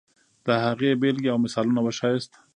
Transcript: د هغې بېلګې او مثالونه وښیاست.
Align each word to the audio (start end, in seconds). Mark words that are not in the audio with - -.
د 0.45 0.47
هغې 0.65 0.89
بېلګې 1.01 1.29
او 1.31 1.37
مثالونه 1.45 1.79
وښیاست. 1.83 2.31